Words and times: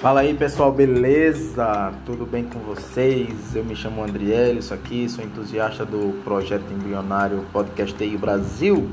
Fala 0.00 0.20
aí 0.20 0.34
pessoal, 0.34 0.70
beleza? 0.70 1.90
Tudo 2.04 2.26
bem 2.26 2.44
com 2.44 2.58
vocês? 2.58 3.56
Eu 3.56 3.64
me 3.64 3.74
chamo 3.74 4.04
Andriel, 4.04 4.58
isso 4.58 4.74
aqui, 4.74 5.08
sou 5.08 5.24
entusiasta 5.24 5.86
do 5.86 6.22
projeto 6.22 6.70
embrionário 6.70 7.46
Podcast 7.50 7.96
TI 7.96 8.14
Brasil 8.14 8.90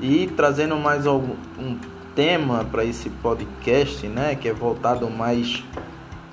e 0.00 0.28
trazendo 0.34 0.76
mais 0.76 1.06
algum, 1.06 1.34
um 1.58 1.78
tema 2.14 2.64
para 2.64 2.86
esse 2.86 3.10
podcast, 3.10 4.06
né, 4.08 4.34
que 4.34 4.48
é 4.48 4.52
voltado 4.54 5.10
mais 5.10 5.62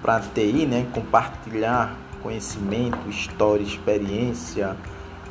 para 0.01 0.21
TI, 0.21 0.65
né, 0.65 0.87
compartilhar 0.93 1.97
conhecimento, 2.23 3.09
história, 3.09 3.61
experiência, 3.61 4.77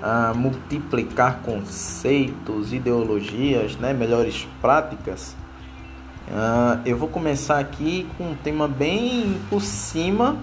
uh, 0.03 0.37
multiplicar 0.37 1.41
conceitos, 1.41 2.75
ideologias, 2.75 3.75
né, 3.77 3.95
melhores 3.95 4.47
práticas. 4.61 5.35
Uh, 6.29 6.83
eu 6.85 6.95
vou 6.95 7.09
começar 7.09 7.59
aqui 7.59 8.07
com 8.19 8.33
um 8.33 8.35
tema 8.35 8.69
bem 8.69 9.41
por 9.49 9.63
cima. 9.63 10.37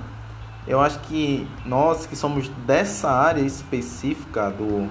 Eu 0.68 0.82
acho 0.82 1.00
que 1.02 1.48
nós 1.64 2.08
que 2.08 2.16
somos 2.16 2.50
dessa 2.66 3.12
área 3.12 3.42
específica 3.42 4.50
do 4.50 4.90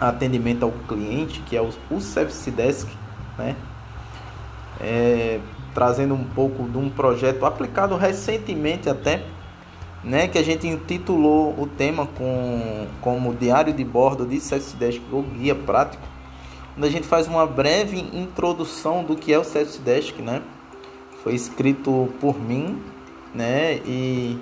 atendimento 0.00 0.62
ao 0.62 0.70
cliente, 0.70 1.40
que 1.40 1.56
é 1.56 1.60
o, 1.60 1.70
o 1.90 2.00
Service 2.00 2.48
Desk, 2.52 2.88
né? 3.36 3.56
É, 4.80 5.40
trazendo 5.74 6.14
um 6.14 6.22
pouco 6.22 6.68
de 6.68 6.78
um 6.78 6.88
projeto 6.88 7.44
aplicado 7.44 7.96
recentemente 7.96 8.88
até, 8.88 9.24
né? 10.04 10.28
Que 10.28 10.38
a 10.38 10.42
gente 10.44 10.68
intitulou 10.68 11.52
o 11.60 11.66
tema 11.66 12.06
com, 12.06 12.86
como 13.00 13.34
Diário 13.34 13.72
de 13.72 13.82
Bordo 13.82 14.24
de 14.24 14.38
Service 14.38 14.76
Desk 14.76 15.02
ou 15.10 15.24
Guia 15.24 15.56
Prático 15.56 16.15
onde 16.76 16.86
a 16.86 16.90
gente 16.90 17.06
faz 17.06 17.26
uma 17.26 17.46
breve 17.46 17.98
introdução 18.12 19.02
do 19.02 19.16
que 19.16 19.32
é 19.32 19.38
o 19.38 19.44
Service 19.44 19.80
Desk, 19.80 20.20
né? 20.20 20.42
Foi 21.22 21.34
escrito 21.34 22.12
por 22.20 22.38
mim, 22.38 22.80
né? 23.34 23.76
E 23.86 24.38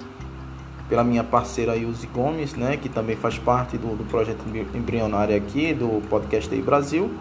pela 0.89 1.05
minha 1.05 1.23
parceira 1.23 1.77
Yuzi 1.77 2.09
Gomes, 2.09 2.55
né? 2.55 2.77
Que 2.77 2.89
também 2.89 3.17
faz 3.17 3.39
parte 3.39 3.79
do, 3.79 3.97
do 3.97 4.05
projeto 4.05 4.43
embrionário 4.75 5.37
aqui 5.37 5.73
do 5.73 6.03
Podcast 6.09 6.53
aí 6.53 6.61
Brasil. 6.61 7.15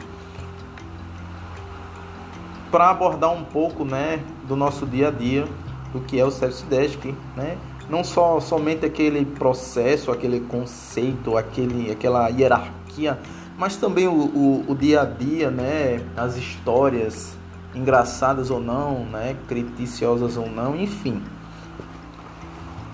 Para 2.72 2.90
abordar 2.90 3.32
um 3.32 3.44
pouco, 3.44 3.86
né? 3.86 4.20
Do 4.48 4.56
nosso 4.56 4.86
dia 4.88 5.10
a 5.10 5.12
dia, 5.12 5.46
do 5.94 6.02
que 6.02 6.20
é 6.20 6.26
o 6.26 6.32
Service 6.32 6.66
Desk, 6.66 7.14
né? 7.38 7.56
Não 7.88 8.04
só 8.04 8.40
somente 8.40 8.84
aquele 8.84 9.24
processo, 9.26 10.12
aquele 10.12 10.40
conceito, 10.40 11.38
aquele, 11.38 11.92
aquela 11.92 12.30
hierarquia 12.30 13.20
mas 13.58 13.76
também 13.76 14.08
o, 14.08 14.14
o, 14.14 14.66
o, 14.68 14.76
dia 14.76 15.02
a 15.02 15.06
dia, 15.06 15.52
né? 15.52 16.02
As 16.18 16.36
histórias 16.36 17.38
engraçadas 17.76 18.50
ou 18.50 18.60
não, 18.60 19.06
né? 19.06 19.36
Criticiosas 19.48 20.38
ou 20.38 20.50
não, 20.50 20.76
enfim. 20.76 21.22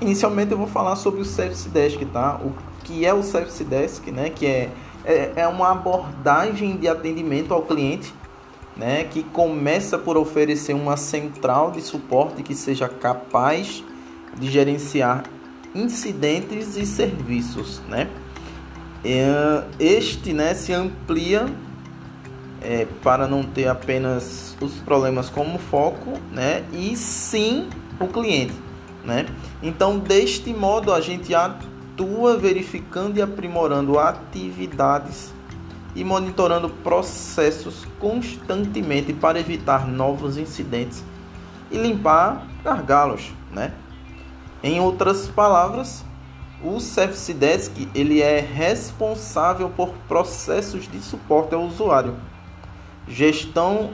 Inicialmente 0.01 0.51
eu 0.51 0.57
vou 0.57 0.67
falar 0.67 0.95
sobre 0.95 1.21
o 1.21 1.25
Service 1.25 1.67
Desk, 1.69 2.03
tá? 2.05 2.39
O 2.43 2.53
que 2.83 3.05
é 3.05 3.13
o 3.13 3.23
Service 3.23 3.63
Desk, 3.63 4.11
né? 4.11 4.29
Que 4.29 4.45
é, 4.45 4.71
é, 5.05 5.33
é 5.37 5.47
uma 5.47 5.71
abordagem 5.71 6.77
de 6.77 6.87
atendimento 6.87 7.53
ao 7.53 7.61
cliente, 7.61 8.13
né? 8.75 9.05
Que 9.05 9.23
começa 9.23 9.97
por 9.97 10.17
oferecer 10.17 10.73
uma 10.73 10.97
central 10.97 11.71
de 11.71 11.81
suporte 11.81 12.43
que 12.43 12.53
seja 12.53 12.87
capaz 12.87 13.83
de 14.37 14.49
gerenciar 14.49 15.23
incidentes 15.73 16.75
e 16.75 16.85
serviços, 16.85 17.81
né? 17.87 18.09
É, 19.03 19.63
este 19.79 20.33
né, 20.33 20.53
se 20.53 20.73
amplia 20.73 21.47
é, 22.61 22.85
para 23.01 23.27
não 23.27 23.43
ter 23.43 23.67
apenas 23.67 24.55
os 24.59 24.73
problemas 24.75 25.29
como 25.29 25.57
foco, 25.57 26.13
né, 26.31 26.63
e 26.73 26.95
sim 26.95 27.69
o 27.99 28.07
cliente, 28.07 28.53
né? 29.03 29.25
Então, 29.61 29.99
deste 29.99 30.53
modo, 30.53 30.93
a 30.93 31.01
gente 31.01 31.33
atua 31.35 32.37
verificando 32.37 33.17
e 33.17 33.21
aprimorando 33.21 33.99
atividades 33.99 35.33
e 35.95 36.03
monitorando 36.03 36.69
processos 36.69 37.85
constantemente 37.99 39.11
para 39.11 39.39
evitar 39.39 39.87
novos 39.87 40.37
incidentes 40.37 41.03
e 41.71 41.77
limpar 41.77 42.47
gargalos, 42.63 43.33
né? 43.51 43.73
Em 44.63 44.79
outras 44.79 45.27
palavras, 45.27 46.05
o 46.63 46.79
Service 46.79 47.33
Desk 47.33 47.87
ele 47.95 48.21
é 48.21 48.39
responsável 48.39 49.69
por 49.69 49.89
processos 50.07 50.89
de 50.89 50.99
suporte 50.99 51.55
ao 51.55 51.63
usuário, 51.63 52.15
gestão 53.07 53.91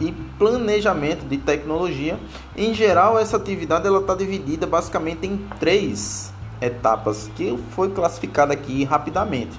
e 0.00 0.12
planejamento 0.38 1.24
de 1.24 1.38
tecnologia. 1.38 2.18
Em 2.56 2.74
geral, 2.74 3.18
essa 3.18 3.36
atividade 3.36 3.86
ela 3.86 4.00
está 4.00 4.14
dividida 4.14 4.66
basicamente 4.66 5.26
em 5.26 5.38
três 5.58 6.32
etapas 6.60 7.30
que 7.36 7.56
foi 7.70 7.90
classificada 7.90 8.52
aqui 8.52 8.84
rapidamente. 8.84 9.58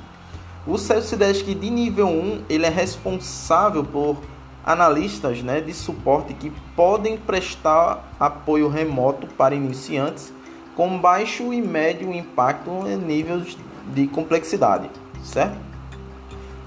O 0.68 0.78
Service 0.78 1.16
Desk 1.16 1.46
de 1.46 1.70
nível 1.70 2.08
1 2.08 2.44
ele 2.50 2.66
é 2.66 2.70
responsável 2.70 3.84
por 3.84 4.18
analistas 4.66 5.42
né, 5.42 5.62
de 5.62 5.74
suporte 5.74 6.34
que 6.34 6.52
podem 6.76 7.18
prestar 7.18 8.14
apoio 8.20 8.68
remoto 8.68 9.26
para 9.26 9.56
iniciantes 9.56 10.34
com 10.76 11.00
baixo 11.00 11.54
e 11.54 11.62
médio 11.62 12.14
impacto 12.14 12.70
em 12.88 12.98
níveis 12.98 13.58
de 13.94 14.08
complexidade, 14.08 14.90
certo? 15.24 15.58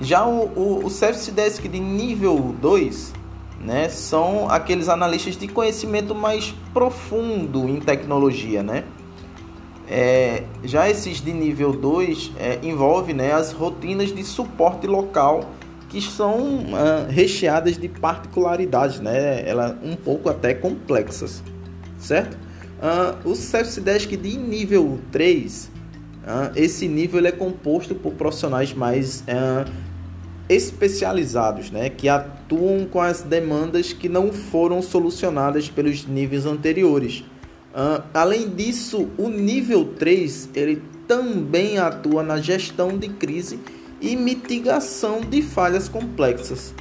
Já 0.01 0.27
o, 0.27 0.47
o, 0.57 0.87
o 0.87 0.91
Service 0.91 1.31
Desk 1.31 1.69
de 1.69 1.79
nível 1.79 2.55
2 2.61 3.13
né, 3.61 3.89
são 3.89 4.51
aqueles 4.51 4.89
analistas 4.89 5.37
de 5.37 5.47
conhecimento 5.47 6.15
mais 6.15 6.55
profundo 6.75 7.69
em 7.69 7.79
tecnologia, 7.79 8.63
né? 8.63 8.85
É, 9.89 10.45
já 10.65 10.89
esses 10.89 11.21
de 11.21 11.33
nível 11.33 11.73
2 11.73 12.33
é, 12.39 12.59
né, 13.13 13.33
as 13.33 13.53
rotinas 13.53 14.15
de 14.15 14.25
suporte 14.25 14.87
local 14.87 15.51
que 15.89 16.01
são 16.01 16.39
uh, 16.39 17.11
recheadas 17.11 17.77
de 17.77 17.87
particularidades, 17.87 18.99
né? 18.99 19.47
Ela 19.47 19.79
um 19.83 19.95
pouco 19.95 20.31
até 20.31 20.55
complexas, 20.55 21.43
certo? 21.99 22.39
Uh, 22.83 23.31
o 23.31 23.37
Service 23.37 23.81
Desk 23.81 24.17
de 24.17 24.37
nível 24.37 24.99
3, 25.13 25.67
uh, 25.67 25.71
ah, 26.27 26.53
esse 26.57 26.89
nível 26.89 27.25
é 27.25 27.31
composto 27.31 27.95
por 27.95 28.15
profissionais 28.15 28.75
mais 28.75 29.21
uh, 29.21 29.71
especializados, 30.49 31.71
né, 31.71 31.89
que 31.89 32.09
atuam 32.09 32.85
com 32.85 33.01
as 33.01 33.23
demandas 33.23 33.93
que 33.93 34.09
não 34.09 34.33
foram 34.33 34.83
solucionadas 34.83 35.71
pelos 35.71 36.05
níveis 36.09 36.45
anteriores. 36.45 37.23
além 38.13 38.49
disso, 38.51 39.09
o 39.17 39.29
nível 39.29 39.85
3 39.97 40.51
ele 40.53 40.83
também 41.07 41.79
atua 41.79 42.25
na 42.25 42.41
gestão 42.41 42.99
de 42.99 43.09
crise 43.09 43.61
e 44.01 44.17
mitigação 44.17 45.21
de 45.21 45.41
falhas 45.41 45.89
complexas. 45.89 46.75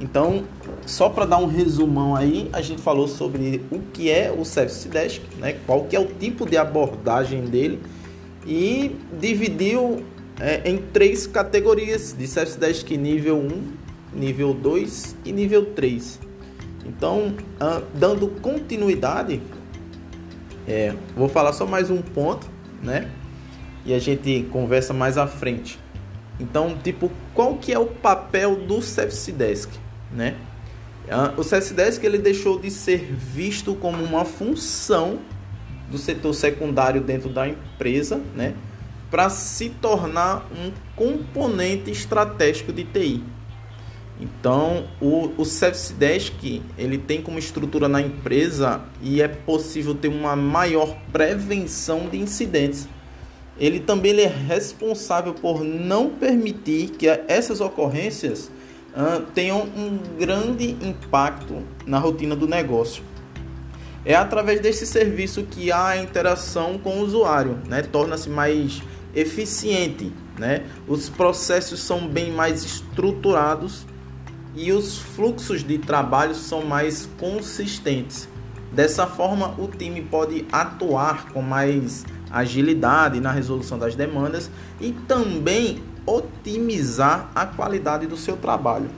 Então, 0.00 0.44
só 0.90 1.08
para 1.08 1.24
dar 1.24 1.38
um 1.38 1.46
resumão 1.46 2.16
aí, 2.16 2.50
a 2.52 2.60
gente 2.60 2.82
falou 2.82 3.06
sobre 3.06 3.62
o 3.70 3.78
que 3.92 4.10
é 4.10 4.34
o 4.36 4.44
Service 4.44 4.88
Desk, 4.88 5.22
né? 5.38 5.56
qual 5.66 5.84
que 5.84 5.94
é 5.94 6.00
o 6.00 6.06
tipo 6.06 6.48
de 6.48 6.56
abordagem 6.56 7.44
dele 7.44 7.80
e 8.46 8.96
dividiu 9.18 10.04
é, 10.38 10.68
em 10.68 10.78
três 10.78 11.26
categorias 11.26 12.14
de 12.16 12.26
Service 12.26 12.58
Desk 12.58 12.90
nível 12.96 13.38
1, 13.38 14.18
nível 14.18 14.52
2 14.52 15.16
e 15.24 15.32
nível 15.32 15.66
3. 15.66 16.20
Então, 16.86 17.34
ah, 17.60 17.82
dando 17.94 18.26
continuidade, 18.40 19.40
é, 20.66 20.94
vou 21.16 21.28
falar 21.28 21.52
só 21.52 21.66
mais 21.66 21.90
um 21.90 22.02
ponto, 22.02 22.46
né? 22.82 23.10
E 23.84 23.94
a 23.94 23.98
gente 23.98 24.46
conversa 24.50 24.92
mais 24.92 25.16
à 25.16 25.26
frente. 25.26 25.78
Então, 26.38 26.76
tipo, 26.82 27.10
qual 27.34 27.56
que 27.56 27.72
é 27.72 27.78
o 27.78 27.86
papel 27.86 28.56
do 28.56 28.82
Service 28.82 29.30
Desk? 29.30 29.70
né? 30.12 30.36
Ah, 31.10 31.34
o 31.36 31.40
CS10 31.40 31.98
que 31.98 32.06
ele 32.06 32.18
deixou 32.18 32.58
de 32.58 32.70
ser 32.70 33.00
visto 33.12 33.74
como 33.74 34.02
uma 34.04 34.24
função 34.24 35.18
do 35.90 35.98
setor 35.98 36.32
secundário 36.32 37.00
dentro 37.00 37.28
da 37.28 37.48
empresa, 37.48 38.20
né? 38.36 38.54
Para 39.10 39.28
se 39.28 39.70
tornar 39.70 40.48
um 40.52 40.70
componente 40.94 41.90
estratégico 41.90 42.72
de 42.72 42.84
TI. 42.84 43.24
Então, 44.20 44.86
o, 45.00 45.32
o 45.36 45.44
Service 45.44 45.92
Desk 45.94 46.62
ele 46.78 46.98
tem 46.98 47.20
como 47.20 47.38
estrutura 47.38 47.88
na 47.88 48.00
empresa 48.00 48.82
e 49.02 49.20
é 49.20 49.26
possível 49.26 49.94
ter 49.94 50.08
uma 50.08 50.36
maior 50.36 50.96
prevenção 51.10 52.08
de 52.08 52.18
incidentes. 52.18 52.88
Ele 53.58 53.80
também 53.80 54.12
ele 54.12 54.22
é 54.22 54.28
responsável 54.28 55.34
por 55.34 55.64
não 55.64 56.10
permitir 56.10 56.90
que 56.90 57.08
essas 57.08 57.60
ocorrências 57.60 58.50
tenham 59.34 59.62
um 59.62 59.98
grande 60.18 60.70
impacto 60.82 61.62
na 61.86 61.98
rotina 61.98 62.34
do 62.34 62.46
negócio. 62.46 63.02
É 64.04 64.14
através 64.14 64.60
desse 64.60 64.86
serviço 64.86 65.42
que 65.44 65.70
a 65.70 65.96
interação 65.96 66.78
com 66.78 66.98
o 66.98 67.02
usuário, 67.02 67.58
né? 67.66 67.82
torna-se 67.82 68.30
mais 68.30 68.82
eficiente, 69.14 70.12
né? 70.38 70.64
os 70.88 71.08
processos 71.08 71.80
são 71.80 72.08
bem 72.08 72.32
mais 72.32 72.64
estruturados 72.64 73.84
e 74.54 74.72
os 74.72 74.98
fluxos 74.98 75.62
de 75.62 75.78
trabalho 75.78 76.34
são 76.34 76.64
mais 76.64 77.08
consistentes. 77.18 78.28
Dessa 78.72 79.06
forma, 79.06 79.54
o 79.58 79.68
time 79.68 80.00
pode 80.00 80.46
atuar 80.50 81.26
com 81.32 81.42
mais 81.42 82.06
agilidade 82.30 83.20
na 83.20 83.32
resolução 83.32 83.78
das 83.78 83.96
demandas 83.96 84.50
e 84.80 84.92
também 85.06 85.82
otimizar 86.06 87.30
a 87.34 87.46
qualidade 87.46 88.06
do 88.06 88.16
seu 88.16 88.36
trabalho. 88.36 88.90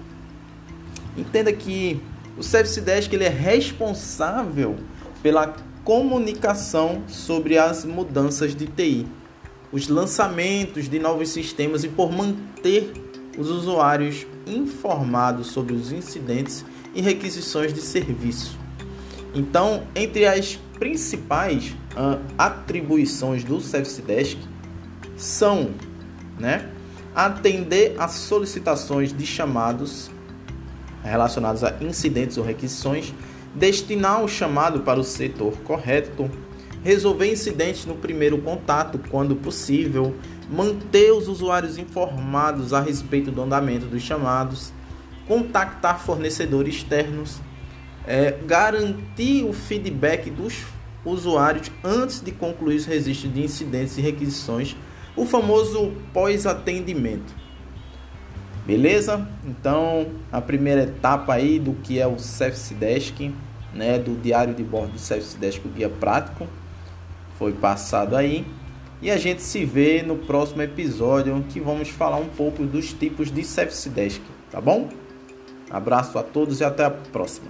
Entenda 1.16 1.52
que 1.52 2.00
o 2.37 2.43
Service 2.43 2.81
Desk 2.81 3.12
ele 3.12 3.25
é 3.25 3.28
responsável 3.28 4.76
pela 5.22 5.54
comunicação 5.84 7.02
sobre 7.08 7.58
as 7.58 7.84
mudanças 7.84 8.54
de 8.54 8.66
TI, 8.66 9.06
os 9.70 9.88
lançamentos 9.88 10.88
de 10.88 10.99
novos 10.99 11.31
sistemas 11.31 11.84
e 11.84 11.88
por 11.88 12.12
manter 12.12 12.93
os 13.38 13.49
usuários 13.49 14.26
informados 14.46 15.49
sobre 15.49 15.75
os 15.75 15.93
incidentes 15.93 16.64
e 16.94 17.00
requisições 17.00 17.72
de 17.72 17.81
serviço. 17.81 18.58
Então, 19.34 19.84
entre 19.94 20.26
as 20.26 20.58
principais 20.78 21.75
uh, 21.96 22.20
atribuições 22.37 23.44
do 23.44 23.60
Service 23.60 24.02
Desk 24.02 24.38
são, 25.16 25.70
né, 26.38 26.69
atender 27.14 27.94
às 27.99 28.12
solicitações 28.12 29.12
de 29.12 29.26
chamados 29.26 30.11
relacionados 31.03 31.64
a 31.64 31.75
incidentes 31.81 32.38
ou 32.38 32.44
requisições, 32.44 33.12
destinar 33.55 34.23
o 34.23 34.29
chamado 34.29 34.81
para 34.81 35.00
o 35.00 35.05
setor 35.05 35.53
correto, 35.64 36.31
resolver 36.82 37.31
incidentes 37.31 37.85
no 37.87 37.94
primeiro 37.94 38.38
contato, 38.38 39.00
quando 39.11 39.37
possível, 39.37 40.14
manter 40.50 41.12
os 41.12 41.29
usuários 41.29 41.79
informados 41.79 42.73
a 42.73 42.81
respeito 42.81 43.31
do 43.31 43.43
andamento 43.43 43.87
dos 43.87 44.03
chamados, 44.03 44.73
contactar 45.26 46.00
fornecedores 46.00 46.76
externos, 46.76 47.41
é, 48.06 48.32
garantir 48.47 49.44
o 49.44 49.53
feedback 49.53 50.31
dos 50.31 50.64
usuários 51.05 51.70
antes 51.85 52.20
de 52.20 52.32
concluir 52.32 52.76
os 52.76 52.87
registros 52.87 53.32
de 53.32 53.43
incidentes 53.43 53.97
e 53.99 54.00
requisições, 54.00 54.76
o 55.17 55.25
famoso 55.26 55.93
pós-atendimento. 56.12 57.35
Beleza? 58.64 59.26
Então, 59.44 60.06
a 60.31 60.41
primeira 60.41 60.85
etapa 60.85 61.35
aí 61.35 61.59
do 61.59 61.75
que 61.75 61.99
é 61.99 62.06
o 62.06 62.19
Service 62.19 62.73
Desk, 62.75 63.35
né, 63.75 63.99
do 63.99 64.14
diário 64.14 64.55
de 64.55 64.62
bordo 64.62 64.93
do 64.93 64.99
Service 64.99 65.37
Desk, 65.37 65.67
o 65.67 65.69
guia 65.69 65.88
prático, 65.88 66.47
foi 67.38 67.53
passado 67.53 68.14
aí. 68.14 68.47
E 69.00 69.11
a 69.11 69.17
gente 69.17 69.43
se 69.43 69.64
vê 69.64 70.00
no 70.00 70.17
próximo 70.17 70.62
episódio 70.62 71.44
que 71.49 71.59
vamos 71.59 71.88
falar 71.88 72.19
um 72.19 72.29
pouco 72.29 72.64
dos 72.64 72.93
tipos 72.93 73.32
de 73.32 73.43
Service 73.43 73.88
Desk, 73.88 74.23
tá 74.50 74.61
bom? 74.61 74.88
Abraço 75.69 76.17
a 76.19 76.23
todos 76.23 76.61
e 76.61 76.64
até 76.64 76.85
a 76.85 76.91
próxima. 76.91 77.49